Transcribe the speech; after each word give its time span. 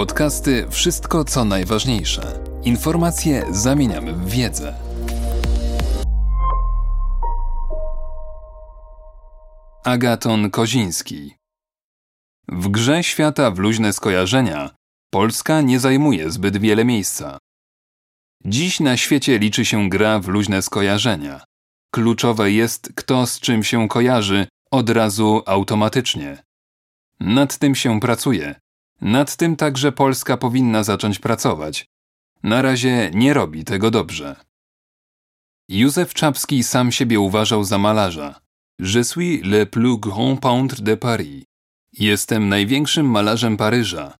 Podcasty 0.00 0.66
Wszystko 0.70 1.24
co 1.24 1.44
najważniejsze. 1.44 2.44
Informacje 2.64 3.44
zamieniamy 3.50 4.12
w 4.12 4.30
wiedzę. 4.30 4.74
Agaton 9.84 10.50
Koziński 10.50 11.34
W 12.48 12.68
grze 12.68 13.04
świata 13.04 13.50
w 13.50 13.58
luźne 13.58 13.92
skojarzenia 13.92 14.70
Polska 15.10 15.60
nie 15.60 15.80
zajmuje 15.80 16.30
zbyt 16.30 16.56
wiele 16.56 16.84
miejsca. 16.84 17.38
Dziś 18.44 18.80
na 18.80 18.96
świecie 18.96 19.38
liczy 19.38 19.64
się 19.64 19.88
gra 19.88 20.18
w 20.18 20.28
luźne 20.28 20.62
skojarzenia. 20.62 21.44
Kluczowe 21.94 22.50
jest, 22.50 22.92
kto 22.96 23.26
z 23.26 23.40
czym 23.40 23.64
się 23.64 23.88
kojarzy, 23.88 24.46
od 24.70 24.90
razu 24.90 25.42
automatycznie. 25.46 26.42
Nad 27.20 27.58
tym 27.58 27.74
się 27.74 28.00
pracuje. 28.00 28.60
Nad 29.00 29.36
tym 29.36 29.56
także 29.56 29.92
Polska 29.92 30.36
powinna 30.36 30.84
zacząć 30.84 31.18
pracować. 31.18 31.86
Na 32.42 32.62
razie 32.62 33.10
nie 33.14 33.34
robi 33.34 33.64
tego 33.64 33.90
dobrze. 33.90 34.36
Józef 35.68 36.14
Czapski 36.14 36.62
sam 36.62 36.92
siebie 36.92 37.20
uważał 37.20 37.64
za 37.64 37.78
malarza. 37.78 38.40
Je 38.78 39.04
suis 39.04 39.44
le 39.44 39.66
plus 39.66 40.00
grand 40.00 40.40
peintre 40.40 40.82
de 40.82 40.96
Paris. 40.96 41.44
Jestem 41.92 42.48
największym 42.48 43.10
malarzem 43.10 43.56
Paryża. 43.56 44.16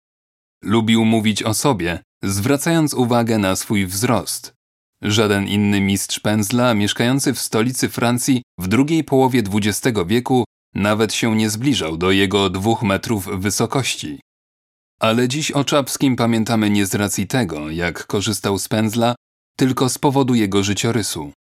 Lubił 0.62 1.04
mówić 1.04 1.42
o 1.42 1.54
sobie, 1.54 2.02
zwracając 2.22 2.94
uwagę 2.94 3.38
na 3.38 3.56
swój 3.56 3.86
wzrost. 3.86 4.54
Żaden 5.02 5.48
inny 5.48 5.80
mistrz 5.80 6.20
pędzla 6.20 6.74
mieszkający 6.74 7.34
w 7.34 7.40
stolicy 7.40 7.88
Francji 7.88 8.42
w 8.58 8.68
drugiej 8.68 9.04
połowie 9.04 9.42
XX 9.54 9.98
wieku 10.06 10.44
nawet 10.74 11.14
się 11.14 11.36
nie 11.36 11.50
zbliżał 11.50 11.96
do 11.96 12.10
jego 12.10 12.50
dwóch 12.50 12.82
metrów 12.82 13.28
wysokości. 13.40 14.20
Ale 15.00 15.28
dziś 15.28 15.50
o 15.50 15.64
Czapskim 15.64 16.16
pamiętamy 16.16 16.70
nie 16.70 16.86
z 16.86 16.94
racji 16.94 17.26
tego, 17.26 17.70
jak 17.70 18.06
korzystał 18.06 18.58
z 18.58 18.68
pędzla, 18.68 19.14
tylko 19.56 19.88
z 19.88 19.98
powodu 19.98 20.34
jego 20.34 20.62
życiorysu. 20.62 21.32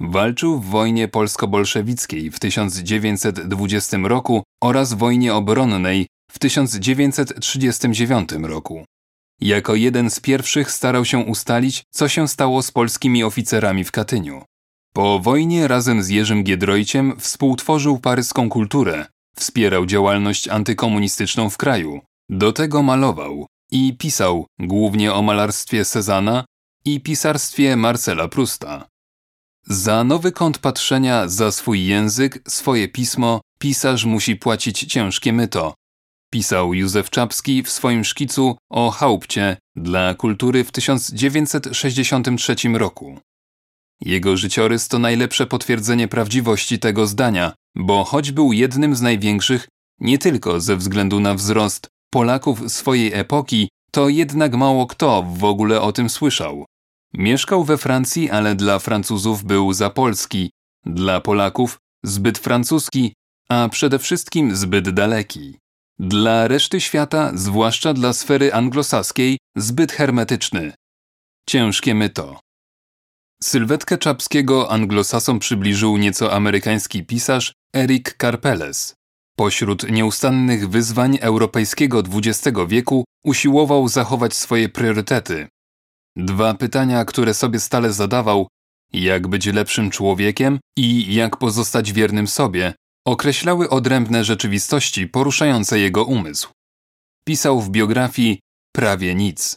Walczył 0.00 0.60
w 0.60 0.64
wojnie 0.64 1.08
polsko-bolszewickiej 1.08 2.30
w 2.30 2.38
1920 2.38 3.96
roku 3.96 4.42
oraz 4.62 4.92
wojnie 4.92 5.34
obronnej 5.34 6.06
w 6.30 6.38
1939 6.38 8.30
roku. 8.42 8.84
Jako 9.40 9.74
jeden 9.74 10.10
z 10.10 10.20
pierwszych 10.20 10.70
starał 10.70 11.04
się 11.04 11.18
ustalić, 11.18 11.82
co 11.90 12.08
się 12.08 12.28
stało 12.28 12.62
z 12.62 12.70
polskimi 12.70 13.24
oficerami 13.24 13.84
w 13.84 13.92
Katyniu. 13.92 14.44
Po 14.92 15.18
wojnie 15.18 15.68
razem 15.68 16.02
z 16.02 16.08
Jerzym 16.08 16.44
Giedroyciem 16.44 17.16
współtworzył 17.18 17.98
paryską 17.98 18.48
kulturę, 18.48 19.06
wspierał 19.36 19.86
działalność 19.86 20.48
antykomunistyczną 20.48 21.50
w 21.50 21.56
kraju, 21.56 22.00
do 22.30 22.52
tego 22.52 22.82
malował 22.82 23.46
i 23.70 23.96
pisał 23.96 24.46
głównie 24.58 25.12
o 25.12 25.22
malarstwie 25.22 25.84
Cezana 25.84 26.44
i 26.84 27.00
pisarstwie 27.00 27.76
Marcela 27.76 28.28
Prusta. 28.28 28.88
Za 29.66 30.04
nowy 30.04 30.32
kąt 30.32 30.58
patrzenia, 30.58 31.28
za 31.28 31.52
swój 31.52 31.86
język, 31.86 32.42
swoje 32.48 32.88
pismo, 32.88 33.40
pisarz 33.58 34.04
musi 34.04 34.36
płacić 34.36 34.84
ciężkie 34.92 35.32
myto. 35.32 35.74
Pisał 36.32 36.74
Józef 36.74 37.10
Czapski 37.10 37.62
w 37.62 37.70
swoim 37.70 38.04
szkicu 38.04 38.56
o 38.70 38.90
chałupcie 38.90 39.56
dla 39.76 40.14
kultury 40.14 40.64
w 40.64 40.72
1963 40.72 42.54
roku. 42.74 43.18
Jego 44.00 44.36
życiorys 44.36 44.88
to 44.88 44.98
najlepsze 44.98 45.46
potwierdzenie 45.46 46.08
prawdziwości 46.08 46.78
tego 46.78 47.06
zdania, 47.06 47.52
bo 47.76 48.04
choć 48.04 48.32
był 48.32 48.52
jednym 48.52 48.96
z 48.96 49.00
największych, 49.00 49.68
nie 50.00 50.18
tylko 50.18 50.60
ze 50.60 50.76
względu 50.76 51.20
na 51.20 51.34
wzrost 51.34 51.88
Polaków 52.10 52.72
swojej 52.72 53.14
epoki, 53.14 53.68
to 53.90 54.08
jednak 54.08 54.54
mało 54.54 54.86
kto 54.86 55.22
w 55.22 55.44
ogóle 55.44 55.80
o 55.80 55.92
tym 55.92 56.10
słyszał. 56.10 56.64
Mieszkał 57.14 57.64
we 57.64 57.78
Francji, 57.78 58.30
ale 58.30 58.54
dla 58.54 58.78
Francuzów 58.78 59.44
był 59.44 59.72
za 59.72 59.90
polski, 59.90 60.50
dla 60.86 61.20
Polaków 61.20 61.78
zbyt 62.04 62.38
francuski, 62.38 63.12
a 63.48 63.68
przede 63.68 63.98
wszystkim 63.98 64.56
zbyt 64.56 64.90
daleki. 64.90 65.58
Dla 65.98 66.48
reszty 66.48 66.80
świata, 66.80 67.32
zwłaszcza 67.34 67.94
dla 67.94 68.12
sfery 68.12 68.54
anglosaskiej, 68.54 69.38
zbyt 69.56 69.92
hermetyczny. 69.92 70.72
Ciężkie 71.48 71.94
myto. 71.94 72.40
Sylwetkę 73.42 73.98
Czapskiego 73.98 74.70
anglosasom 74.70 75.38
przybliżył 75.38 75.96
nieco 75.96 76.32
amerykański 76.32 77.06
pisarz 77.06 77.52
Eric 77.76 78.14
Karpeles. 78.14 78.94
Pośród 79.40 79.90
nieustannych 79.90 80.68
wyzwań 80.68 81.18
europejskiego 81.20 82.02
XX 82.14 82.58
wieku 82.68 83.04
usiłował 83.24 83.88
zachować 83.88 84.34
swoje 84.34 84.68
priorytety. 84.68 85.48
Dwa 86.16 86.54
pytania, 86.54 87.04
które 87.04 87.34
sobie 87.34 87.60
stale 87.60 87.92
zadawał: 87.92 88.48
jak 88.92 89.28
być 89.28 89.46
lepszym 89.46 89.90
człowiekiem 89.90 90.58
i 90.78 91.14
jak 91.14 91.36
pozostać 91.36 91.92
wiernym 91.92 92.28
sobie, 92.28 92.74
określały 93.06 93.70
odrębne 93.70 94.24
rzeczywistości 94.24 95.06
poruszające 95.06 95.78
jego 95.78 96.04
umysł. 96.04 96.50
Pisał 97.24 97.60
w 97.60 97.70
biografii 97.70 98.40
prawie 98.76 99.14
nic. 99.14 99.56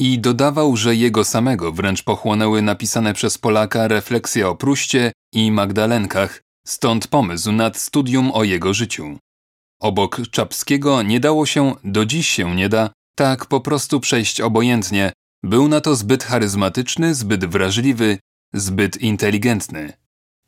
I 0.00 0.18
dodawał, 0.18 0.76
że 0.76 0.96
jego 0.96 1.24
samego 1.24 1.72
wręcz 1.72 2.02
pochłonęły 2.02 2.62
napisane 2.62 3.14
przez 3.14 3.38
Polaka 3.38 3.88
refleksje 3.88 4.48
o 4.48 4.56
Pruście 4.56 5.12
i 5.34 5.52
Magdalenkach, 5.52 6.40
stąd 6.66 7.08
pomysł 7.08 7.52
nad 7.52 7.76
studium 7.76 8.30
o 8.32 8.44
jego 8.44 8.74
życiu. 8.74 9.18
Obok 9.80 10.20
Czapskiego 10.30 11.02
nie 11.02 11.20
dało 11.20 11.46
się, 11.46 11.74
do 11.84 12.04
dziś 12.04 12.28
się 12.28 12.56
nie 12.56 12.68
da, 12.68 12.90
tak 13.14 13.46
po 13.46 13.60
prostu 13.60 14.00
przejść 14.00 14.40
obojętnie. 14.40 15.12
Był 15.42 15.68
na 15.68 15.80
to 15.80 15.96
zbyt 15.96 16.24
charyzmatyczny, 16.24 17.14
zbyt 17.14 17.44
wrażliwy, 17.44 18.18
zbyt 18.54 18.96
inteligentny. 18.96 19.92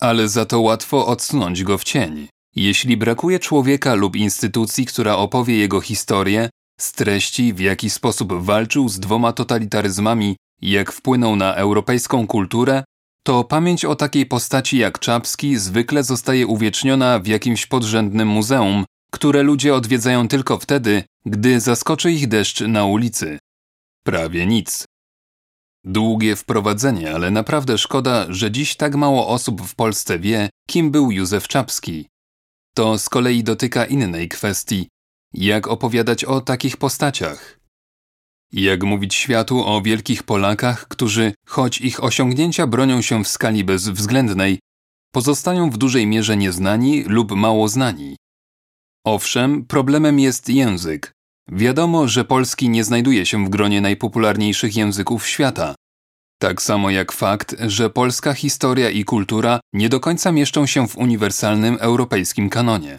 Ale 0.00 0.28
za 0.28 0.44
to 0.44 0.60
łatwo 0.60 1.06
odsunąć 1.06 1.64
go 1.64 1.78
w 1.78 1.84
cień. 1.84 2.28
Jeśli 2.56 2.96
brakuje 2.96 3.38
człowieka 3.38 3.94
lub 3.94 4.16
instytucji, 4.16 4.86
która 4.86 5.16
opowie 5.16 5.56
jego 5.56 5.80
historię, 5.80 6.50
streści, 6.80 7.52
w 7.52 7.60
jaki 7.60 7.90
sposób 7.90 8.32
walczył 8.32 8.88
z 8.88 9.00
dwoma 9.00 9.32
totalitaryzmami, 9.32 10.36
jak 10.62 10.92
wpłynął 10.92 11.36
na 11.36 11.54
europejską 11.54 12.26
kulturę, 12.26 12.84
to 13.22 13.44
pamięć 13.44 13.84
o 13.84 13.96
takiej 13.96 14.26
postaci 14.26 14.78
jak 14.78 14.98
Czapski 14.98 15.58
zwykle 15.58 16.04
zostaje 16.04 16.46
uwieczniona 16.46 17.18
w 17.18 17.26
jakimś 17.26 17.66
podrzędnym 17.66 18.28
muzeum, 18.28 18.84
które 19.12 19.42
ludzie 19.42 19.74
odwiedzają 19.74 20.28
tylko 20.28 20.58
wtedy, 20.58 21.04
gdy 21.26 21.60
zaskoczy 21.60 22.12
ich 22.12 22.28
deszcz 22.28 22.60
na 22.60 22.84
ulicy. 22.84 23.38
Prawie 24.04 24.46
nic. 24.46 24.84
Długie 25.84 26.36
wprowadzenie, 26.36 27.14
ale 27.14 27.30
naprawdę 27.30 27.78
szkoda, 27.78 28.26
że 28.28 28.50
dziś 28.50 28.76
tak 28.76 28.94
mało 28.94 29.28
osób 29.28 29.62
w 29.62 29.74
Polsce 29.74 30.18
wie, 30.18 30.50
kim 30.68 30.90
był 30.90 31.10
Józef 31.10 31.48
Czapski. 31.48 32.08
To 32.74 32.98
z 32.98 33.08
kolei 33.08 33.44
dotyka 33.44 33.84
innej 33.84 34.28
kwestii, 34.28 34.88
jak 35.34 35.68
opowiadać 35.68 36.24
o 36.24 36.40
takich 36.40 36.76
postaciach. 36.76 37.61
Jak 38.52 38.84
mówić 38.84 39.14
światu 39.14 39.66
o 39.66 39.82
wielkich 39.82 40.22
Polakach, 40.22 40.88
którzy, 40.88 41.34
choć 41.46 41.80
ich 41.80 42.04
osiągnięcia 42.04 42.66
bronią 42.66 43.02
się 43.02 43.24
w 43.24 43.28
skali 43.28 43.64
bezwzględnej, 43.64 44.58
pozostają 45.12 45.70
w 45.70 45.78
dużej 45.78 46.06
mierze 46.06 46.36
nieznani 46.36 47.02
lub 47.02 47.32
mało 47.32 47.68
znani. 47.68 48.16
Owszem, 49.04 49.64
problemem 49.64 50.18
jest 50.18 50.48
język. 50.48 51.12
Wiadomo, 51.48 52.08
że 52.08 52.24
polski 52.24 52.68
nie 52.68 52.84
znajduje 52.84 53.26
się 53.26 53.44
w 53.44 53.48
gronie 53.48 53.80
najpopularniejszych 53.80 54.76
języków 54.76 55.26
świata. 55.26 55.74
Tak 56.38 56.62
samo 56.62 56.90
jak 56.90 57.12
fakt, 57.12 57.56
że 57.60 57.90
polska 57.90 58.34
historia 58.34 58.90
i 58.90 59.04
kultura 59.04 59.60
nie 59.72 59.88
do 59.88 60.00
końca 60.00 60.32
mieszczą 60.32 60.66
się 60.66 60.88
w 60.88 60.98
uniwersalnym 60.98 61.76
europejskim 61.80 62.50
kanonie. 62.50 62.98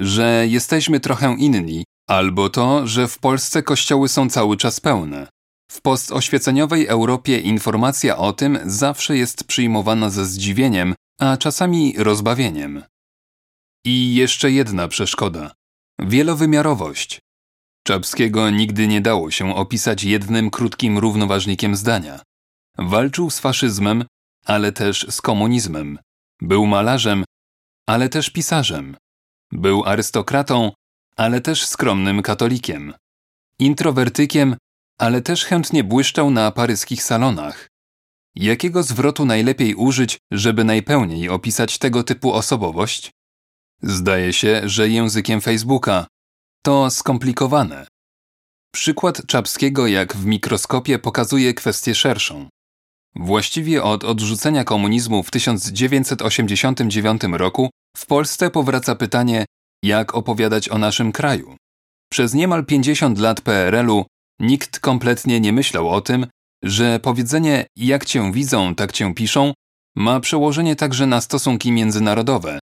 Że 0.00 0.44
jesteśmy 0.48 1.00
trochę 1.00 1.36
inni, 1.38 1.84
albo 2.12 2.50
to, 2.50 2.86
że 2.86 3.08
w 3.08 3.18
Polsce 3.18 3.62
kościoły 3.62 4.08
są 4.08 4.28
cały 4.28 4.56
czas 4.56 4.80
pełne. 4.80 5.28
W 5.70 5.80
postoświeceniowej 5.80 6.86
Europie 6.86 7.38
informacja 7.38 8.16
o 8.16 8.32
tym 8.32 8.58
zawsze 8.64 9.16
jest 9.16 9.44
przyjmowana 9.44 10.10
ze 10.10 10.26
zdziwieniem, 10.26 10.94
a 11.20 11.36
czasami 11.36 11.94
rozbawieniem. 11.98 12.82
I 13.84 14.14
jeszcze 14.14 14.50
jedna 14.50 14.88
przeszkoda 14.88 15.52
wielowymiarowość. 15.98 17.20
Czapskiego 17.86 18.50
nigdy 18.50 18.88
nie 18.88 19.00
dało 19.00 19.30
się 19.30 19.54
opisać 19.56 20.04
jednym 20.04 20.50
krótkim 20.50 20.98
równoważnikiem 20.98 21.76
zdania. 21.76 22.20
Walczył 22.78 23.30
z 23.30 23.38
faszyzmem, 23.38 24.04
ale 24.44 24.72
też 24.72 25.06
z 25.10 25.20
komunizmem. 25.20 25.98
Był 26.40 26.66
malarzem, 26.66 27.24
ale 27.86 28.08
też 28.08 28.30
pisarzem. 28.30 28.96
Był 29.52 29.84
arystokratą, 29.84 30.72
ale 31.16 31.40
też 31.40 31.66
skromnym 31.66 32.22
katolikiem. 32.22 32.94
Introwertykiem, 33.58 34.56
ale 34.98 35.22
też 35.22 35.44
chętnie 35.44 35.84
błyszczał 35.84 36.30
na 36.30 36.50
paryskich 36.50 37.02
salonach. 37.02 37.68
Jakiego 38.34 38.82
zwrotu 38.82 39.24
najlepiej 39.24 39.74
użyć, 39.74 40.18
żeby 40.30 40.64
najpełniej 40.64 41.28
opisać 41.28 41.78
tego 41.78 42.02
typu 42.02 42.32
osobowość? 42.32 43.10
Zdaje 43.82 44.32
się, 44.32 44.62
że 44.64 44.88
językiem 44.88 45.40
Facebooka. 45.40 46.06
To 46.62 46.90
skomplikowane. 46.90 47.86
Przykład 48.74 49.26
Czapskiego 49.26 49.86
jak 49.86 50.16
w 50.16 50.26
mikroskopie 50.26 50.98
pokazuje 50.98 51.54
kwestię 51.54 51.94
szerszą. 51.94 52.48
Właściwie 53.14 53.82
od 53.82 54.04
odrzucenia 54.04 54.64
komunizmu 54.64 55.22
w 55.22 55.30
1989 55.30 57.22
roku 57.32 57.70
w 57.96 58.06
Polsce 58.06 58.50
powraca 58.50 58.94
pytanie, 58.94 59.44
jak 59.82 60.14
opowiadać 60.14 60.68
o 60.68 60.78
naszym 60.78 61.12
kraju. 61.12 61.56
Przez 62.12 62.34
niemal 62.34 62.64
50 62.64 63.18
lat 63.18 63.40
PRL-u 63.40 64.04
nikt 64.40 64.80
kompletnie 64.80 65.40
nie 65.40 65.52
myślał 65.52 65.88
o 65.88 66.00
tym, 66.00 66.26
że 66.62 67.00
powiedzenie 67.00 67.66
jak 67.76 68.04
cię 68.04 68.32
widzą, 68.32 68.74
tak 68.74 68.92
cię 68.92 69.14
piszą 69.14 69.52
ma 69.96 70.20
przełożenie 70.20 70.76
także 70.76 71.06
na 71.06 71.20
stosunki 71.20 71.72
międzynarodowe, 71.72 72.58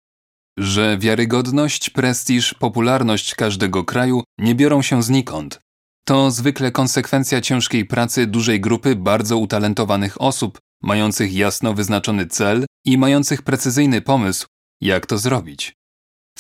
że 0.59 0.99
wiarygodność, 0.99 1.91
prestiż, 1.91 2.55
popularność 2.55 3.35
każdego 3.35 3.85
kraju 3.85 4.23
nie 4.39 4.55
biorą 4.55 4.83
się 4.83 5.03
znikąd. 5.03 5.61
To 6.05 6.31
zwykle 6.31 6.73
konsekwencja 6.73 7.41
ciężkiej 7.41 7.85
pracy 7.85 8.27
dużej 8.27 8.61
grupy 8.61 8.97
bardzo 8.97 9.39
utalentowanych 9.39 10.21
osób, 10.23 10.59
mających 10.83 11.35
jasno 11.35 11.75
wyznaczony 11.75 12.27
cel 12.27 12.67
i 12.85 12.99
mających 12.99 13.43
precyzyjny 13.43 14.01
pomysł, 14.01 14.47
jak 14.81 15.07
to 15.07 15.19
zrobić. 15.19 15.78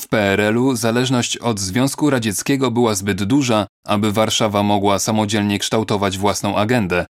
W 0.00 0.08
PRL-u 0.08 0.76
zależność 0.76 1.36
od 1.36 1.60
Związku 1.60 2.10
Radzieckiego 2.10 2.70
była 2.70 2.94
zbyt 2.94 3.24
duża, 3.24 3.66
aby 3.86 4.12
Warszawa 4.12 4.62
mogła 4.62 4.98
samodzielnie 4.98 5.58
kształtować 5.58 6.18
własną 6.18 6.56
agendę. 6.56 7.06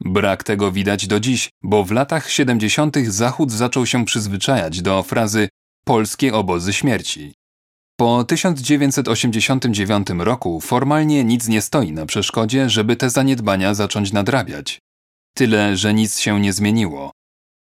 Brak 0.00 0.44
tego 0.44 0.72
widać 0.72 1.06
do 1.06 1.20
dziś, 1.20 1.50
bo 1.62 1.84
w 1.84 1.90
latach 1.90 2.30
70. 2.30 2.96
Zachód 3.06 3.52
zaczął 3.52 3.86
się 3.86 4.04
przyzwyczajać 4.04 4.82
do 4.82 5.02
frazy 5.02 5.48
polskie 5.84 6.34
obozy 6.34 6.72
śmierci. 6.72 7.34
Po 7.96 8.24
1989 8.24 10.08
roku 10.18 10.60
formalnie 10.60 11.24
nic 11.24 11.48
nie 11.48 11.62
stoi 11.62 11.92
na 11.92 12.06
przeszkodzie, 12.06 12.70
żeby 12.70 12.96
te 12.96 13.10
zaniedbania 13.10 13.74
zacząć 13.74 14.12
nadrabiać. 14.12 14.78
Tyle, 15.34 15.76
że 15.76 15.94
nic 15.94 16.18
się 16.18 16.40
nie 16.40 16.52
zmieniło. 16.52 17.10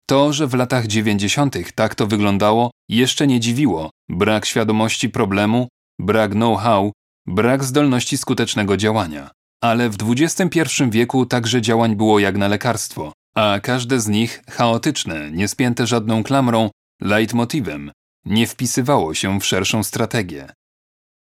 To, 0.06 0.33
że 0.33 0.47
w 0.47 0.55
latach 0.55 0.87
90. 0.87 1.75
tak 1.75 1.95
to 1.95 2.06
wyglądało, 2.06 2.71
jeszcze 2.89 3.27
nie 3.27 3.41
dziwiło. 3.41 3.91
Brak 4.09 4.47
świadomości 4.47 5.09
problemu, 5.09 5.69
brak 5.99 6.33
know-how, 6.33 6.93
brak 7.27 7.65
zdolności 7.65 8.19
skutecznego 8.19 8.77
działania. 8.77 9.31
Ale 9.62 9.91
w 9.91 9.97
XXI 10.11 10.61
wieku 10.91 11.27
także 11.27 11.62
działań 11.62 11.97
było 11.97 12.19
jak 12.19 12.37
na 12.37 12.49
lekarstwo, 12.49 13.12
a 13.37 13.61
każde 13.62 14.01
z 14.01 14.09
nich 14.09 14.43
chaotyczne, 14.51 15.31
niespięte 15.31 15.87
żadną 15.87 16.23
klamrą, 16.23 16.71
leitmotivem, 17.01 17.93
nie 18.25 18.47
wpisywało 18.47 19.15
się 19.15 19.41
w 19.41 19.45
szerszą 19.45 19.83
strategię. 19.83 20.53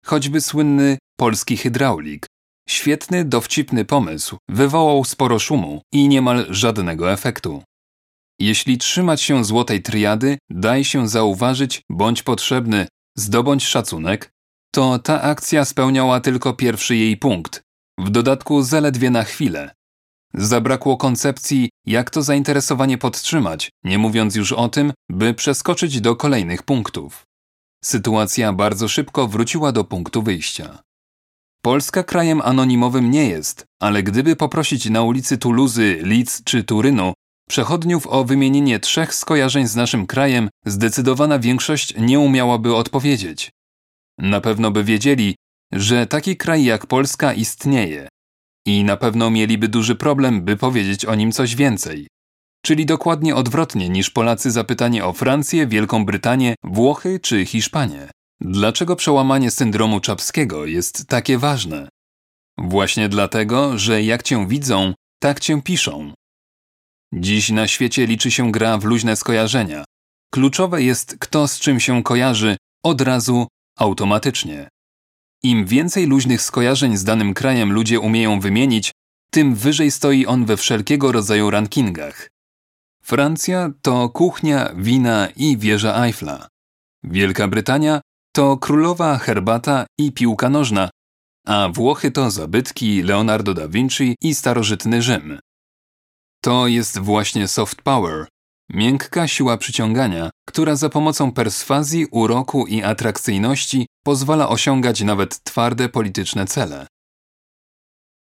Choćby 0.06 0.40
słynny 0.40 0.98
polski 1.16 1.56
hydraulik. 1.56 2.26
Świetny, 2.68 3.24
dowcipny 3.24 3.84
pomysł 3.84 4.36
wywołał 4.48 5.04
sporo 5.04 5.38
szumu 5.38 5.82
i 5.92 6.08
niemal 6.08 6.46
żadnego 6.50 7.12
efektu. 7.12 7.62
Jeśli 8.38 8.78
trzymać 8.78 9.22
się 9.22 9.44
złotej 9.44 9.82
triady, 9.82 10.38
daj 10.50 10.84
się 10.84 11.08
zauważyć, 11.08 11.82
bądź 11.90 12.22
potrzebny, 12.22 12.86
zdobądź 13.16 13.64
szacunek, 13.64 14.30
to 14.74 14.98
ta 14.98 15.22
akcja 15.22 15.64
spełniała 15.64 16.20
tylko 16.20 16.52
pierwszy 16.52 16.96
jej 16.96 17.16
punkt, 17.16 17.62
w 17.98 18.10
dodatku 18.10 18.62
zaledwie 18.62 19.10
na 19.10 19.24
chwilę. 19.24 19.74
Zabrakło 20.34 20.96
koncepcji, 20.96 21.70
jak 21.86 22.10
to 22.10 22.22
zainteresowanie 22.22 22.98
podtrzymać, 22.98 23.70
nie 23.84 23.98
mówiąc 23.98 24.36
już 24.36 24.52
o 24.52 24.68
tym, 24.68 24.92
by 25.10 25.34
przeskoczyć 25.34 26.00
do 26.00 26.16
kolejnych 26.16 26.62
punktów. 26.62 27.26
Sytuacja 27.84 28.52
bardzo 28.52 28.88
szybko 28.88 29.28
wróciła 29.28 29.72
do 29.72 29.84
punktu 29.84 30.22
wyjścia. 30.22 30.78
Polska 31.62 32.02
krajem 32.02 32.40
anonimowym 32.44 33.10
nie 33.10 33.28
jest, 33.28 33.64
ale 33.80 34.02
gdyby 34.02 34.36
poprosić 34.36 34.90
na 34.90 35.02
ulicy 35.02 35.38
Tuluzy, 35.38 35.98
Lidz 36.02 36.42
czy 36.44 36.64
Turynu 36.64 37.12
przechodniów 37.48 38.06
o 38.06 38.24
wymienienie 38.24 38.80
trzech 38.80 39.14
skojarzeń 39.14 39.66
z 39.66 39.76
naszym 39.76 40.06
krajem, 40.06 40.48
zdecydowana 40.66 41.38
większość 41.38 41.94
nie 41.98 42.20
umiałaby 42.20 42.76
odpowiedzieć. 42.76 43.50
Na 44.18 44.40
pewno 44.40 44.70
by 44.70 44.84
wiedzieli, 44.84 45.34
że 45.72 46.06
taki 46.06 46.36
kraj 46.36 46.64
jak 46.64 46.86
Polska 46.86 47.32
istnieje, 47.32 48.08
i 48.66 48.84
na 48.84 48.96
pewno 48.96 49.30
mieliby 49.30 49.68
duży 49.68 49.94
problem, 49.94 50.42
by 50.42 50.56
powiedzieć 50.56 51.04
o 51.04 51.14
nim 51.14 51.32
coś 51.32 51.54
więcej. 51.56 52.06
Czyli 52.64 52.86
dokładnie 52.86 53.34
odwrotnie 53.34 53.88
niż 53.88 54.10
Polacy 54.10 54.50
zapytanie 54.50 55.04
o 55.04 55.12
Francję, 55.12 55.66
Wielką 55.66 56.04
Brytanię, 56.04 56.54
Włochy 56.64 57.20
czy 57.20 57.46
Hiszpanię. 57.46 58.10
Dlaczego 58.40 58.96
przełamanie 58.96 59.50
syndromu 59.50 60.00
czapskiego 60.00 60.66
jest 60.66 61.06
takie 61.06 61.38
ważne? 61.38 61.88
Właśnie 62.58 63.08
dlatego, 63.08 63.78
że 63.78 64.02
jak 64.02 64.22
cię 64.22 64.48
widzą, 64.48 64.94
tak 65.18 65.40
cię 65.40 65.62
piszą. 65.62 66.12
Dziś 67.16 67.50
na 67.50 67.68
świecie 67.68 68.06
liczy 68.06 68.30
się 68.30 68.52
gra 68.52 68.78
w 68.78 68.84
luźne 68.84 69.16
skojarzenia. 69.16 69.84
Kluczowe 70.32 70.82
jest, 70.82 71.16
kto 71.20 71.48
z 71.48 71.60
czym 71.60 71.80
się 71.80 72.02
kojarzy, 72.02 72.56
od 72.84 73.00
razu, 73.00 73.46
automatycznie. 73.78 74.68
Im 75.42 75.66
więcej 75.66 76.06
luźnych 76.06 76.42
skojarzeń 76.42 76.96
z 76.96 77.04
danym 77.04 77.34
krajem 77.34 77.72
ludzie 77.72 78.00
umieją 78.00 78.40
wymienić, 78.40 78.92
tym 79.30 79.54
wyżej 79.54 79.90
stoi 79.90 80.26
on 80.26 80.44
we 80.44 80.56
wszelkiego 80.56 81.12
rodzaju 81.12 81.50
rankingach. 81.50 82.28
Francja 83.02 83.70
to 83.82 84.08
kuchnia, 84.08 84.72
wina 84.76 85.28
i 85.36 85.58
wieża 85.58 86.04
Eiffla. 86.04 86.48
Wielka 87.04 87.48
Brytania 87.48 88.00
to 88.32 88.56
królowa, 88.56 89.18
herbata 89.18 89.86
i 89.98 90.12
piłka 90.12 90.50
nożna, 90.50 90.90
a 91.46 91.68
Włochy 91.68 92.10
to 92.10 92.30
zabytki 92.30 93.02
Leonardo 93.02 93.54
da 93.54 93.68
Vinci 93.68 94.16
i 94.22 94.34
starożytny 94.34 95.02
Rzym. 95.02 95.38
To 96.44 96.66
jest 96.66 96.98
właśnie 96.98 97.48
soft 97.48 97.82
power, 97.82 98.26
Miękka 98.70 99.28
siła 99.28 99.56
przyciągania, 99.56 100.30
która 100.48 100.76
za 100.76 100.88
pomocą 100.88 101.32
perswazji, 101.32 102.06
uroku 102.10 102.66
i 102.66 102.82
atrakcyjności 102.82 103.86
pozwala 104.04 104.48
osiągać 104.48 105.00
nawet 105.00 105.44
twarde 105.44 105.88
polityczne 105.88 106.46
cele. 106.46 106.86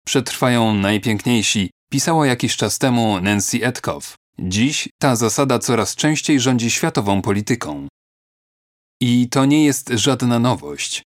Przetrwają 0.05 0.73
najpiękniejsi, 0.73 1.71
pisała 1.91 2.27
jakiś 2.27 2.57
czas 2.57 2.77
temu 2.77 3.21
Nancy 3.21 3.65
Etkoff. 3.65 4.15
Dziś 4.39 4.89
ta 5.01 5.15
zasada 5.15 5.59
coraz 5.59 5.95
częściej 5.95 6.39
rządzi 6.39 6.71
światową 6.71 7.21
polityką. 7.21 7.87
I 9.01 9.29
to 9.29 9.45
nie 9.45 9.65
jest 9.65 9.89
żadna 9.89 10.39
nowość. 10.39 11.03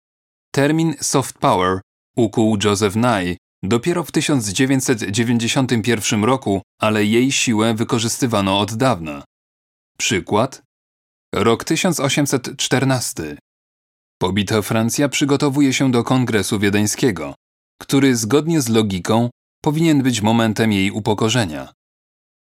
Termin 0.51 0.95
soft 1.01 1.39
power 1.39 1.81
ukuł 2.17 2.59
Joseph 2.65 2.97
Nye 2.97 3.37
dopiero 3.63 4.05
w 4.05 4.13
1991 4.13 6.25
roku, 6.25 6.63
ale 6.81 7.05
jej 7.05 7.33
siłę 7.33 7.75
wykorzystywano 7.75 8.61
od 8.61 8.75
dawna. 8.75 9.25
Przykład? 9.99 10.63
Rok 11.35 11.65
1814. 11.65 13.39
Pobita 14.19 14.63
Francja 14.63 15.09
przygotowuje 15.09 15.73
się 15.73 15.91
do 15.91 16.05
Kongresu 16.05 16.59
Wiedeńskiego, 16.59 17.35
który 17.81 18.17
zgodnie 18.17 18.61
z 18.61 18.69
logiką 18.69 19.31
powinien 19.63 20.03
być 20.03 20.21
momentem 20.21 20.73
jej 20.73 20.91
upokorzenia. 20.91 21.73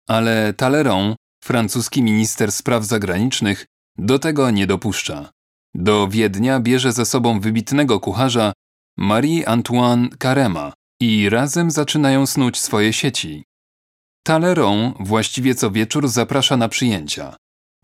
Ale 0.07 0.53
Talleyrand, 0.53 1.15
francuski 1.43 2.03
minister 2.03 2.51
spraw 2.51 2.85
zagranicznych, 2.85 3.65
do 3.97 4.19
tego 4.19 4.51
nie 4.51 4.67
dopuszcza. 4.67 5.31
Do 5.75 6.07
Wiednia 6.07 6.59
bierze 6.59 6.93
ze 6.93 7.05
sobą 7.05 7.39
wybitnego 7.39 7.99
kucharza 7.99 8.53
Marie-Antoine 8.97 10.09
Carema 10.21 10.73
i 10.99 11.29
razem 11.29 11.71
zaczynają 11.71 12.25
snuć 12.25 12.59
swoje 12.59 12.93
sieci. 12.93 13.43
Talleyrand 14.23 14.95
właściwie 14.99 15.55
co 15.55 15.71
wieczór 15.71 16.07
zaprasza 16.07 16.57
na 16.57 16.69
przyjęcia. 16.69 17.35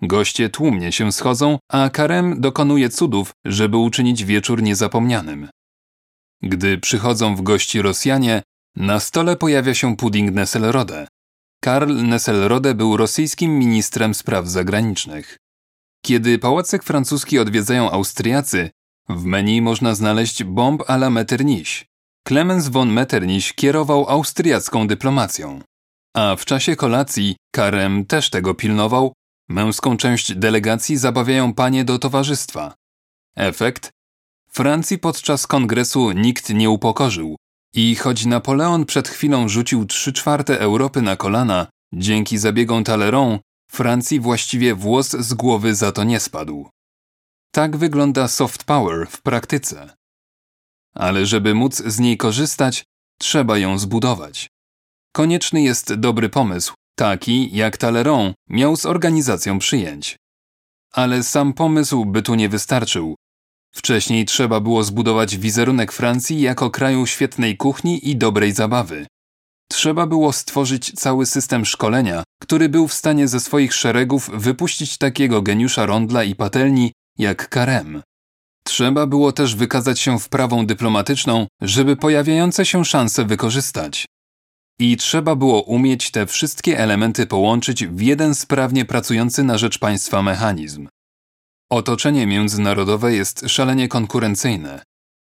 Goście 0.01 0.49
tłumnie 0.49 0.91
się 0.91 1.11
schodzą, 1.11 1.59
a 1.71 1.89
Karem 1.89 2.41
dokonuje 2.41 2.89
cudów, 2.89 3.31
żeby 3.45 3.77
uczynić 3.77 4.25
wieczór 4.25 4.63
niezapomnianym. 4.63 5.49
Gdy 6.41 6.77
przychodzą 6.77 7.35
w 7.35 7.41
gości 7.41 7.81
Rosjanie, 7.81 8.41
na 8.75 8.99
stole 8.99 9.35
pojawia 9.35 9.73
się 9.73 9.97
pudding 9.97 10.31
Nesselrode. 10.31 11.07
Karl 11.61 12.03
Nesselrode 12.03 12.75
był 12.75 12.97
rosyjskim 12.97 13.59
ministrem 13.59 14.13
spraw 14.13 14.47
zagranicznych. 14.47 15.37
Kiedy 16.05 16.39
pałacyk 16.39 16.83
francuski 16.83 17.39
odwiedzają 17.39 17.91
Austriacy, 17.91 18.69
w 19.09 19.25
menu 19.25 19.61
można 19.61 19.95
znaleźć 19.95 20.43
bomb 20.43 20.81
à 20.81 20.95
la 20.95 21.09
Metternich. 21.09 21.92
Clemens 22.27 22.67
von 22.67 22.93
Metternich 22.93 23.55
kierował 23.55 24.09
austriacką 24.09 24.87
dyplomacją. 24.87 25.61
A 26.15 26.35
w 26.35 26.45
czasie 26.45 26.75
kolacji 26.75 27.35
Karem 27.51 28.05
też 28.05 28.29
tego 28.29 28.53
pilnował, 28.53 29.13
męską 29.49 29.97
część 29.97 30.35
delegacji 30.35 30.97
zabawiają 30.97 31.53
panie 31.53 31.85
do 31.85 31.99
towarzystwa. 31.99 32.73
Efekt? 33.35 33.89
Francji 34.49 34.97
podczas 34.97 35.47
kongresu 35.47 36.11
nikt 36.11 36.49
nie 36.49 36.69
upokorzył 36.69 37.35
i 37.73 37.95
choć 37.95 38.25
Napoleon 38.25 38.85
przed 38.85 39.07
chwilą 39.07 39.49
rzucił 39.49 39.85
trzy 39.85 40.13
czwarte 40.13 40.59
Europy 40.59 41.01
na 41.01 41.15
kolana, 41.15 41.67
dzięki 41.93 42.37
zabiegom 42.37 42.83
Talleyrand, 42.83 43.41
Francji 43.71 44.19
właściwie 44.19 44.75
włos 44.75 45.09
z 45.09 45.33
głowy 45.33 45.75
za 45.75 45.91
to 45.91 46.03
nie 46.03 46.19
spadł. 46.19 46.69
Tak 47.51 47.77
wygląda 47.77 48.27
soft 48.27 48.63
power 48.63 49.07
w 49.07 49.21
praktyce. 49.21 49.93
Ale 50.95 51.25
żeby 51.25 51.55
móc 51.55 51.75
z 51.75 51.99
niej 51.99 52.17
korzystać, 52.17 52.83
trzeba 53.19 53.57
ją 53.57 53.77
zbudować. 53.77 54.47
Konieczny 55.15 55.61
jest 55.61 55.93
dobry 55.93 56.29
pomysł, 56.29 56.73
taki 56.95 57.55
jak 57.55 57.77
Talleyrand 57.77 58.35
miał 58.49 58.75
z 58.75 58.85
organizacją 58.85 59.59
przyjęć. 59.59 60.17
Ale 60.93 61.23
sam 61.23 61.53
pomysł 61.53 62.05
by 62.05 62.21
tu 62.21 62.35
nie 62.35 62.49
wystarczył. 62.49 63.15
Wcześniej 63.75 64.25
trzeba 64.25 64.59
było 64.59 64.83
zbudować 64.83 65.37
wizerunek 65.37 65.91
Francji 65.91 66.41
jako 66.41 66.69
kraju 66.69 67.05
świetnej 67.05 67.57
kuchni 67.57 68.09
i 68.09 68.15
dobrej 68.15 68.51
zabawy. 68.51 69.07
Trzeba 69.71 70.07
było 70.07 70.33
stworzyć 70.33 70.91
cały 70.91 71.25
system 71.25 71.65
szkolenia, 71.65 72.23
który 72.41 72.69
był 72.69 72.87
w 72.87 72.93
stanie 72.93 73.27
ze 73.27 73.39
swoich 73.39 73.73
szeregów 73.73 74.29
wypuścić 74.33 74.97
takiego 74.97 75.41
geniusza 75.41 75.85
rondla 75.85 76.23
i 76.23 76.35
patelni 76.35 76.91
jak 77.17 77.49
Karem. 77.49 78.01
Trzeba 78.63 79.07
było 79.07 79.31
też 79.31 79.55
wykazać 79.55 79.99
się 79.99 80.19
wprawą 80.19 80.65
dyplomatyczną, 80.65 81.47
żeby 81.61 81.95
pojawiające 81.95 82.65
się 82.65 82.85
szanse 82.85 83.25
wykorzystać. 83.25 84.05
I 84.79 84.97
trzeba 84.97 85.35
było 85.35 85.61
umieć 85.61 86.11
te 86.11 86.25
wszystkie 86.25 86.79
elementy 86.79 87.27
połączyć 87.27 87.85
w 87.85 88.01
jeden 88.01 88.35
sprawnie 88.35 88.85
pracujący 88.85 89.43
na 89.43 89.57
rzecz 89.57 89.79
państwa 89.79 90.21
mechanizm. 90.21 90.87
Otoczenie 91.71 92.27
międzynarodowe 92.27 93.13
jest 93.13 93.43
szalenie 93.47 93.87
konkurencyjne 93.87 94.83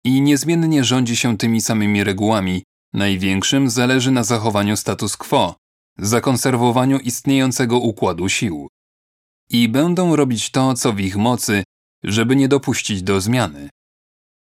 i 0.05 0.21
niezmiennie 0.21 0.83
rządzi 0.83 1.15
się 1.15 1.37
tymi 1.37 1.61
samymi 1.61 2.03
regułami. 2.03 2.63
Największym 2.93 3.69
zależy 3.69 4.11
na 4.11 4.23
zachowaniu 4.23 4.77
status 4.77 5.17
quo, 5.17 5.55
zakonserwowaniu 5.97 6.99
istniejącego 6.99 7.79
układu 7.79 8.29
sił. 8.29 8.67
I 9.49 9.69
będą 9.69 10.15
robić 10.15 10.51
to, 10.51 10.73
co 10.73 10.93
w 10.93 10.99
ich 10.99 11.17
mocy, 11.17 11.63
żeby 12.05 12.35
nie 12.35 12.47
dopuścić 12.47 13.03
do 13.03 13.21
zmiany. 13.21 13.69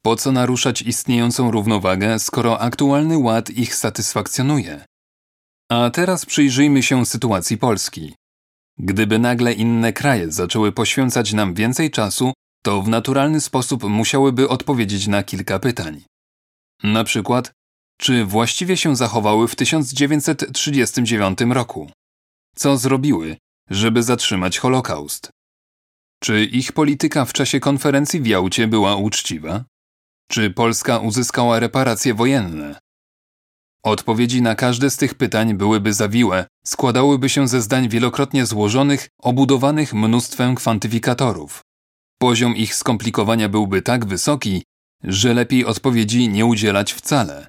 Po 0.03 0.15
co 0.15 0.31
naruszać 0.31 0.81
istniejącą 0.81 1.51
równowagę, 1.51 2.19
skoro 2.19 2.59
aktualny 2.59 3.17
ład 3.17 3.49
ich 3.49 3.75
satysfakcjonuje? 3.75 4.85
A 5.69 5.89
teraz 5.89 6.25
przyjrzyjmy 6.25 6.83
się 6.83 7.05
sytuacji 7.05 7.57
Polski. 7.57 8.15
Gdyby 8.77 9.19
nagle 9.19 9.53
inne 9.53 9.93
kraje 9.93 10.31
zaczęły 10.31 10.71
poświęcać 10.71 11.33
nam 11.33 11.53
więcej 11.53 11.91
czasu, 11.91 12.33
to 12.63 12.81
w 12.81 12.89
naturalny 12.89 13.41
sposób 13.41 13.83
musiałyby 13.83 14.49
odpowiedzieć 14.49 15.07
na 15.07 15.23
kilka 15.23 15.59
pytań. 15.59 16.03
Na 16.83 17.03
przykład, 17.03 17.51
czy 17.97 18.25
właściwie 18.25 18.77
się 18.77 18.95
zachowały 18.95 19.47
w 19.47 19.55
1939 19.55 21.39
roku? 21.49 21.91
Co 22.55 22.77
zrobiły, 22.77 23.37
żeby 23.69 24.03
zatrzymać 24.03 24.59
Holokaust? 24.59 25.29
Czy 26.23 26.45
ich 26.45 26.71
polityka 26.71 27.25
w 27.25 27.33
czasie 27.33 27.59
konferencji 27.59 28.21
w 28.21 28.27
Jałcie 28.27 28.67
była 28.67 28.95
uczciwa? 28.95 29.63
Czy 30.31 30.49
Polska 30.49 30.99
uzyskała 30.99 31.59
reparacje 31.59 32.13
wojenne? 32.13 32.79
Odpowiedzi 33.83 34.41
na 34.41 34.55
każde 34.55 34.89
z 34.89 34.97
tych 34.97 35.15
pytań 35.15 35.53
byłyby 35.53 35.93
zawiłe, 35.93 36.45
składałyby 36.65 37.29
się 37.29 37.47
ze 37.47 37.61
zdań 37.61 37.89
wielokrotnie 37.89 38.45
złożonych, 38.45 39.07
obudowanych 39.21 39.93
mnóstwem 39.93 40.55
kwantyfikatorów. 40.55 41.61
Poziom 42.19 42.55
ich 42.55 42.75
skomplikowania 42.75 43.49
byłby 43.49 43.81
tak 43.81 44.05
wysoki, 44.05 44.63
że 45.03 45.33
lepiej 45.33 45.65
odpowiedzi 45.65 46.29
nie 46.29 46.45
udzielać 46.45 46.93
wcale. 46.93 47.47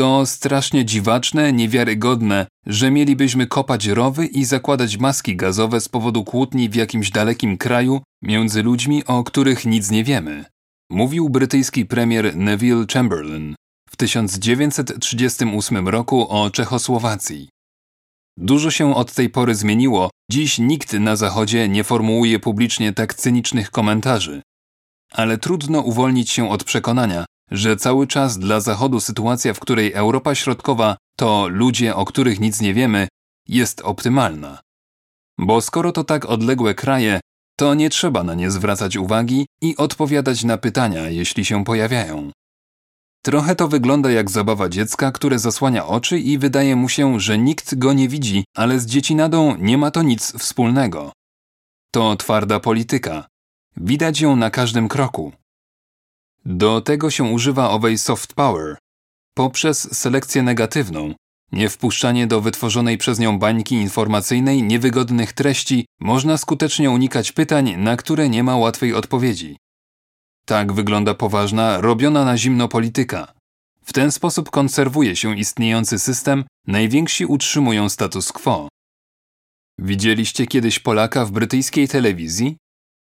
To 0.00 0.26
strasznie 0.26 0.84
dziwaczne, 0.84 1.52
niewiarygodne, 1.52 2.46
że 2.66 2.90
mielibyśmy 2.90 3.46
kopać 3.46 3.86
rowy 3.86 4.26
i 4.26 4.44
zakładać 4.44 4.96
maski 4.96 5.36
gazowe 5.36 5.80
z 5.80 5.88
powodu 5.88 6.24
kłótni 6.24 6.68
w 6.68 6.74
jakimś 6.74 7.10
dalekim 7.10 7.58
kraju 7.58 8.02
między 8.22 8.62
ludźmi, 8.62 9.04
o 9.04 9.24
których 9.24 9.66
nic 9.66 9.90
nie 9.90 10.04
wiemy. 10.04 10.44
Mówił 10.90 11.30
brytyjski 11.30 11.86
premier 11.86 12.36
Neville 12.36 12.84
Chamberlain 12.92 13.54
w 13.90 13.96
1938 13.96 15.88
roku 15.88 16.28
o 16.28 16.50
Czechosłowacji. 16.50 17.48
Dużo 18.36 18.70
się 18.70 18.94
od 18.94 19.12
tej 19.12 19.30
pory 19.30 19.54
zmieniło, 19.54 20.10
dziś 20.30 20.58
nikt 20.58 20.92
na 20.92 21.16
Zachodzie 21.16 21.68
nie 21.68 21.84
formułuje 21.84 22.38
publicznie 22.38 22.92
tak 22.92 23.14
cynicznych 23.14 23.70
komentarzy. 23.70 24.42
Ale 25.12 25.38
trudno 25.38 25.80
uwolnić 25.80 26.30
się 26.30 26.50
od 26.50 26.64
przekonania, 26.64 27.24
że 27.50 27.76
cały 27.76 28.06
czas 28.06 28.38
dla 28.38 28.60
Zachodu 28.60 29.00
sytuacja, 29.00 29.54
w 29.54 29.60
której 29.60 29.92
Europa 29.92 30.34
Środkowa 30.34 30.96
to 31.16 31.48
ludzie, 31.48 31.96
o 31.96 32.04
których 32.04 32.40
nic 32.40 32.60
nie 32.60 32.74
wiemy, 32.74 33.08
jest 33.48 33.80
optymalna. 33.80 34.58
Bo 35.38 35.60
skoro 35.60 35.92
to 35.92 36.04
tak 36.04 36.24
odległe 36.24 36.74
kraje, 36.74 37.20
to 37.56 37.74
nie 37.74 37.90
trzeba 37.90 38.22
na 38.22 38.34
nie 38.34 38.50
zwracać 38.50 38.96
uwagi 38.96 39.46
i 39.62 39.76
odpowiadać 39.76 40.44
na 40.44 40.58
pytania, 40.58 41.08
jeśli 41.08 41.44
się 41.44 41.64
pojawiają. 41.64 42.30
Trochę 43.22 43.56
to 43.56 43.68
wygląda 43.68 44.10
jak 44.10 44.30
zabawa 44.30 44.68
dziecka, 44.68 45.12
które 45.12 45.38
zasłania 45.38 45.86
oczy 45.86 46.18
i 46.18 46.38
wydaje 46.38 46.76
mu 46.76 46.88
się, 46.88 47.20
że 47.20 47.38
nikt 47.38 47.74
go 47.74 47.92
nie 47.92 48.08
widzi, 48.08 48.44
ale 48.56 48.80
z 48.80 48.86
dziecinadą 48.86 49.56
nie 49.56 49.78
ma 49.78 49.90
to 49.90 50.02
nic 50.02 50.32
wspólnego. 50.38 51.12
To 51.92 52.16
twarda 52.16 52.60
polityka. 52.60 53.26
Widać 53.76 54.20
ją 54.20 54.36
na 54.36 54.50
każdym 54.50 54.88
kroku. 54.88 55.32
Do 56.44 56.80
tego 56.80 57.10
się 57.10 57.24
używa 57.24 57.70
owej 57.70 57.98
soft 57.98 58.34
power. 58.34 58.78
Poprzez 59.34 59.98
selekcję 59.98 60.42
negatywną, 60.42 61.14
niewpuszczanie 61.52 62.26
do 62.26 62.40
wytworzonej 62.40 62.98
przez 62.98 63.18
nią 63.18 63.38
bańki 63.38 63.74
informacyjnej 63.74 64.62
niewygodnych 64.62 65.32
treści, 65.32 65.86
można 66.00 66.38
skutecznie 66.38 66.90
unikać 66.90 67.32
pytań, 67.32 67.74
na 67.76 67.96
które 67.96 68.28
nie 68.28 68.42
ma 68.42 68.56
łatwej 68.56 68.94
odpowiedzi. 68.94 69.56
Tak 70.46 70.72
wygląda 70.72 71.14
poważna, 71.14 71.80
robiona 71.80 72.24
na 72.24 72.38
zimno 72.38 72.68
polityka. 72.68 73.32
W 73.84 73.92
ten 73.92 74.12
sposób 74.12 74.50
konserwuje 74.50 75.16
się 75.16 75.38
istniejący 75.38 75.98
system, 75.98 76.44
najwięksi 76.66 77.26
utrzymują 77.26 77.88
status 77.88 78.32
quo. 78.32 78.68
Widzieliście 79.78 80.46
kiedyś 80.46 80.78
Polaka 80.78 81.24
w 81.24 81.30
brytyjskiej 81.30 81.88
telewizji? 81.88 82.56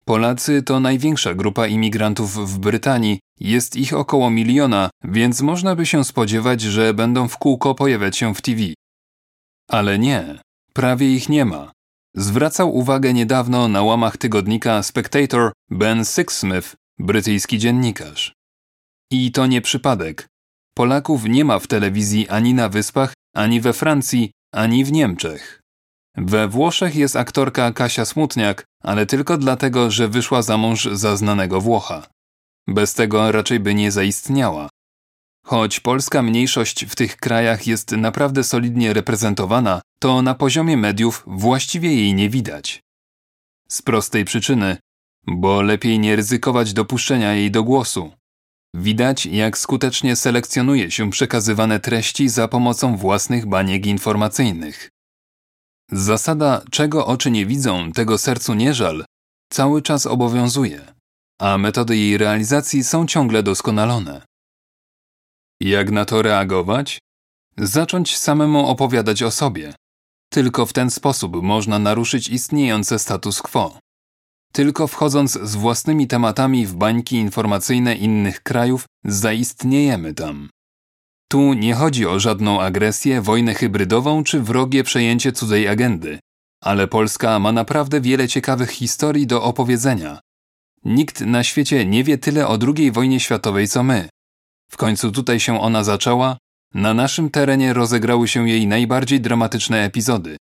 Polacy 0.08 0.62
to 0.62 0.80
największa 0.80 1.34
grupa 1.34 1.66
imigrantów 1.66 2.52
w 2.52 2.58
Brytanii, 2.58 3.18
jest 3.40 3.76
ich 3.76 3.92
około 3.92 4.30
miliona, 4.30 4.90
więc 5.04 5.40
można 5.40 5.76
by 5.76 5.86
się 5.86 6.04
spodziewać, 6.04 6.60
że 6.60 6.94
będą 6.94 7.28
w 7.28 7.38
kółko 7.38 7.74
pojawiać 7.74 8.16
się 8.16 8.34
w 8.34 8.42
TV. 8.42 8.60
Ale 9.70 9.98
nie, 9.98 10.40
prawie 10.72 11.14
ich 11.14 11.28
nie 11.28 11.44
ma. 11.44 11.72
Zwracał 12.14 12.76
uwagę 12.76 13.12
niedawno 13.12 13.68
na 13.68 13.82
łamach 13.82 14.16
tygodnika 14.16 14.82
Spectator 14.82 15.52
Ben 15.70 16.04
Sixsmith, 16.04 16.74
brytyjski 16.98 17.58
dziennikarz. 17.58 18.32
I 19.10 19.32
to 19.32 19.46
nie 19.46 19.60
przypadek. 19.60 20.26
Polaków 20.74 21.24
nie 21.24 21.44
ma 21.44 21.58
w 21.58 21.66
telewizji 21.66 22.28
ani 22.28 22.54
na 22.54 22.68
Wyspach, 22.68 23.14
ani 23.34 23.60
we 23.60 23.72
Francji, 23.72 24.30
ani 24.52 24.84
w 24.84 24.92
Niemczech. 24.92 25.60
We 26.16 26.48
Włoszech 26.48 26.96
jest 26.96 27.16
aktorka 27.16 27.72
Kasia 27.72 28.04
Smutniak, 28.04 28.64
ale 28.86 29.06
tylko 29.06 29.38
dlatego, 29.38 29.90
że 29.90 30.08
wyszła 30.08 30.42
za 30.42 30.56
mąż 30.56 30.84
za 30.92 31.16
znanego 31.16 31.60
Włocha. 31.60 32.06
Bez 32.68 32.94
tego 32.94 33.32
raczej 33.32 33.60
by 33.60 33.74
nie 33.74 33.92
zaistniała. 33.92 34.68
Choć 35.46 35.80
polska 35.80 36.22
mniejszość 36.22 36.84
w 36.84 36.94
tych 36.94 37.16
krajach 37.16 37.66
jest 37.66 37.92
naprawdę 37.92 38.44
solidnie 38.44 38.92
reprezentowana, 38.92 39.82
to 39.98 40.22
na 40.22 40.34
poziomie 40.34 40.76
mediów 40.76 41.22
właściwie 41.26 41.94
jej 41.94 42.14
nie 42.14 42.30
widać. 42.30 42.80
Z 43.68 43.82
prostej 43.82 44.24
przyczyny, 44.24 44.76
bo 45.26 45.62
lepiej 45.62 45.98
nie 45.98 46.16
ryzykować 46.16 46.72
dopuszczenia 46.72 47.34
jej 47.34 47.50
do 47.50 47.64
głosu. 47.64 48.12
Widać, 48.74 49.26
jak 49.26 49.58
skutecznie 49.58 50.16
selekcjonuje 50.16 50.90
się 50.90 51.10
przekazywane 51.10 51.80
treści 51.80 52.28
za 52.28 52.48
pomocą 52.48 52.96
własnych 52.96 53.46
baniek 53.46 53.86
informacyjnych. 53.86 54.90
Zasada 55.90 56.62
czego 56.70 57.06
oczy 57.06 57.30
nie 57.30 57.46
widzą, 57.46 57.92
tego 57.92 58.18
sercu 58.18 58.54
nie 58.54 58.74
żal 58.74 59.04
cały 59.52 59.82
czas 59.82 60.06
obowiązuje, 60.06 60.94
a 61.40 61.58
metody 61.58 61.96
jej 61.96 62.18
realizacji 62.18 62.84
są 62.84 63.06
ciągle 63.06 63.42
doskonalone. 63.42 64.22
Jak 65.60 65.90
na 65.90 66.04
to 66.04 66.22
reagować? 66.22 66.98
Zacząć 67.58 68.16
samemu 68.16 68.66
opowiadać 68.66 69.22
o 69.22 69.30
sobie. 69.30 69.74
Tylko 70.30 70.66
w 70.66 70.72
ten 70.72 70.90
sposób 70.90 71.42
można 71.42 71.78
naruszyć 71.78 72.28
istniejące 72.28 72.98
status 72.98 73.42
quo. 73.42 73.78
Tylko 74.52 74.86
wchodząc 74.86 75.32
z 75.32 75.56
własnymi 75.56 76.06
tematami 76.08 76.66
w 76.66 76.74
bańki 76.74 77.16
informacyjne 77.16 77.94
innych 77.94 78.42
krajów, 78.42 78.84
zaistniejemy 79.04 80.14
tam. 80.14 80.48
Tu 81.28 81.54
nie 81.54 81.74
chodzi 81.74 82.06
o 82.06 82.20
żadną 82.20 82.60
agresję, 82.60 83.20
wojnę 83.20 83.54
hybrydową 83.54 84.24
czy 84.24 84.40
wrogie 84.40 84.84
przejęcie 84.84 85.32
cudzej 85.32 85.68
agendy, 85.68 86.18
ale 86.62 86.88
Polska 86.88 87.38
ma 87.38 87.52
naprawdę 87.52 88.00
wiele 88.00 88.28
ciekawych 88.28 88.70
historii 88.70 89.26
do 89.26 89.42
opowiedzenia. 89.42 90.20
Nikt 90.84 91.20
na 91.20 91.44
świecie 91.44 91.86
nie 91.86 92.04
wie 92.04 92.18
tyle 92.18 92.48
o 92.48 92.58
II 92.76 92.92
wojnie 92.92 93.20
światowej 93.20 93.68
co 93.68 93.82
my. 93.82 94.08
W 94.70 94.76
końcu 94.76 95.12
tutaj 95.12 95.40
się 95.40 95.60
ona 95.60 95.84
zaczęła, 95.84 96.38
na 96.74 96.94
naszym 96.94 97.30
terenie 97.30 97.72
rozegrały 97.72 98.28
się 98.28 98.48
jej 98.48 98.66
najbardziej 98.66 99.20
dramatyczne 99.20 99.84
epizody. 99.84 100.36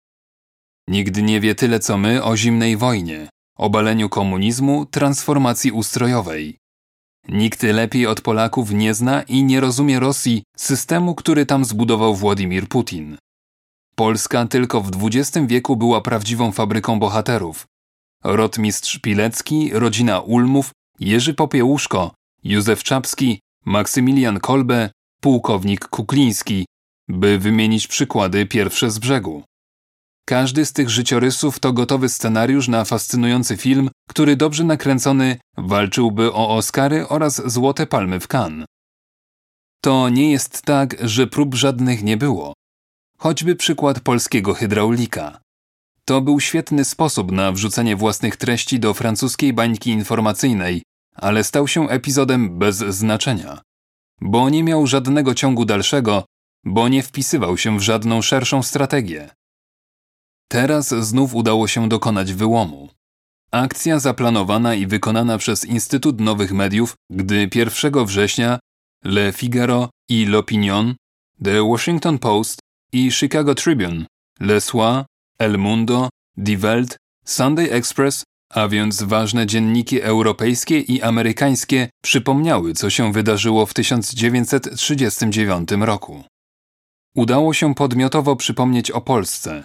Nikt 0.88 1.18
nie 1.18 1.40
wie 1.40 1.56
tyle 1.56 1.80
co 1.80 1.98
my 1.98 2.24
o 2.24 2.38
zimnej 2.38 2.78
wojnie, 2.78 3.30
obaleniu 3.58 4.10
komunizmu, 4.10 4.86
transformacji 4.86 5.72
ustrojowej. 5.72 6.58
Nikt 7.30 7.64
lepiej 7.64 8.08
od 8.08 8.22
Polaków 8.22 8.72
nie 8.72 8.94
zna 8.94 9.22
i 9.22 9.44
nie 9.44 9.60
rozumie 9.60 10.00
Rosji 10.00 10.44
systemu, 10.58 11.16
który 11.16 11.46
tam 11.46 11.66
zbudował 11.66 12.16
Władimir 12.16 12.68
Putin. 12.68 13.18
Polska 13.96 14.46
tylko 14.46 14.82
w 14.82 14.92
XX 15.04 15.48
wieku 15.48 15.76
była 15.76 16.02
prawdziwą 16.02 16.52
fabryką 16.52 17.00
bohaterów. 17.00 17.66
Rotmistrz 18.24 19.00
Pilecki, 19.00 19.70
rodzina 19.74 20.20
Ulmów, 20.20 20.72
Jerzy 21.00 21.34
Popiełuszko, 21.34 22.12
Józef 22.44 22.84
Czapski, 22.84 23.40
Maksymilian 23.66 24.40
Kolbe, 24.40 24.90
pułkownik 25.22 25.88
Kukliński, 25.88 26.66
by 27.08 27.40
wymienić 27.40 27.88
przykłady 27.88 28.46
pierwsze 28.46 28.92
z 28.92 29.00
brzegu. 29.00 29.44
Każdy 30.26 30.66
z 30.66 30.74
tych 30.74 30.90
życiorysów 30.90 31.60
to 31.60 31.74
gotowy 31.74 32.10
scenariusz 32.10 32.68
na 32.68 32.86
fascynujący 32.86 33.58
film, 33.58 33.90
który 34.10 34.36
dobrze 34.36 34.64
nakręcony 34.64 35.38
walczyłby 35.58 36.34
o 36.34 36.56
Oscary 36.56 37.08
oraz 37.08 37.52
Złote 37.52 37.88
Palmy 37.88 38.20
w 38.20 38.28
Cannes. 38.28 38.66
To 39.82 40.10
nie 40.10 40.32
jest 40.32 40.62
tak, 40.62 40.96
że 41.02 41.28
prób 41.28 41.56
żadnych 41.56 42.04
nie 42.04 42.18
było. 42.18 42.54
Choćby 43.18 43.56
przykład 43.56 44.00
polskiego 44.00 44.54
hydraulika. 44.54 45.40
To 46.06 46.22
był 46.22 46.40
świetny 46.40 46.86
sposób 46.86 47.32
na 47.32 47.52
wrzucenie 47.52 47.96
własnych 47.96 48.38
treści 48.38 48.80
do 48.80 48.94
francuskiej 48.94 49.54
bańki 49.54 49.90
informacyjnej, 49.90 50.82
ale 51.16 51.44
stał 51.44 51.68
się 51.68 51.90
epizodem 51.90 52.60
bez 52.60 52.78
znaczenia. 52.78 53.62
Bo 54.22 54.50
nie 54.50 54.64
miał 54.64 54.88
żadnego 54.88 55.36
ciągu 55.36 55.66
dalszego, 55.66 56.26
bo 56.66 56.88
nie 56.88 57.04
wpisywał 57.04 57.58
się 57.58 57.78
w 57.78 57.82
żadną 57.82 58.22
szerszą 58.22 58.64
strategię. 58.64 59.30
Teraz 60.54 60.88
znów 60.90 61.36
udało 61.36 61.68
się 61.68 61.90
dokonać 61.90 62.34
wyłomu. 62.34 62.90
Akcja 63.52 64.00
zaplanowana 64.00 64.76
i 64.76 64.88
wykonana 64.88 65.38
przez 65.38 65.66
Instytut 65.66 66.22
Nowych 66.22 66.54
Mediów, 66.54 66.96
gdy 67.10 67.50
1 67.56 68.06
września 68.06 68.60
Le 69.04 69.32
Figaro 69.32 69.90
i 70.10 70.28
L'Opinion, 70.28 70.94
The 71.44 71.68
Washington 71.70 72.20
Post 72.20 72.60
i 72.92 73.12
Chicago 73.12 73.56
Tribune, 73.56 74.06
Le 74.40 74.62
Soir, 74.62 75.06
El 75.40 75.58
Mundo, 75.58 76.10
Die 76.38 76.58
Welt, 76.58 76.98
Sunday 77.26 77.72
Express, 77.72 78.24
a 78.50 78.68
więc 78.68 79.04
ważne 79.04 79.48
dzienniki 79.48 80.02
europejskie 80.02 80.80
i 80.80 81.02
amerykańskie 81.02 81.90
przypomniały, 82.04 82.74
co 82.74 82.90
się 82.90 83.14
wydarzyło 83.14 83.66
w 83.66 83.74
1939 83.74 85.70
roku. 85.72 86.24
Udało 87.16 87.54
się 87.54 87.76
podmiotowo 87.76 88.36
przypomnieć 88.36 88.92
o 88.92 89.02
Polsce, 89.02 89.64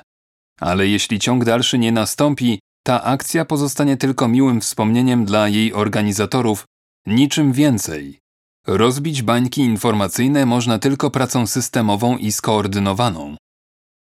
ale 0.61 0.89
jeśli 0.89 1.19
ciąg 1.19 1.45
dalszy 1.45 1.79
nie 1.79 1.93
nastąpi, 1.93 2.59
ta 2.83 3.03
akcja 3.03 3.45
pozostanie 3.45 3.97
tylko 3.97 4.29
miłym 4.29 4.61
wspomnieniem 4.61 5.25
dla 5.25 5.49
jej 5.49 5.73
organizatorów, 5.73 6.65
niczym 7.07 7.53
więcej. 7.53 8.19
Rozbić 8.67 9.23
bańki 9.23 9.61
informacyjne 9.61 10.47
można 10.47 10.79
tylko 10.79 11.11
pracą 11.11 11.47
systemową 11.47 12.17
i 12.17 12.33
skoordynowaną. 12.33 13.37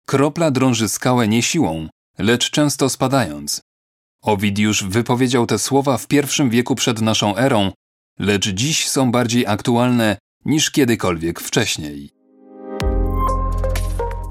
Kropla 0.05 0.51
drąży 0.51 0.89
skałę 0.89 1.27
nie 1.27 1.41
siłą, 1.41 1.87
lecz 2.17 2.49
często 2.49 2.89
spadając. 2.89 3.61
Owidiusz 4.23 4.83
wypowiedział 4.83 5.45
te 5.45 5.59
słowa 5.59 5.97
w 5.97 6.07
pierwszym 6.07 6.49
wieku 6.49 6.75
przed 6.75 7.01
naszą 7.01 7.37
erą, 7.37 7.71
lecz 8.19 8.49
dziś 8.49 8.89
są 8.89 9.11
bardziej 9.11 9.47
aktualne 9.47 10.17
niż 10.45 10.71
kiedykolwiek 10.71 11.39
wcześniej. 11.39 12.20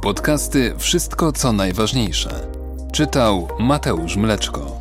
Podcasty 0.02 0.74
Wszystko 0.78 1.32
co 1.32 1.52
najważniejsze. 1.52 2.46
Czytał 2.92 3.48
Mateusz 3.58 4.16
Mleczko. 4.16 4.79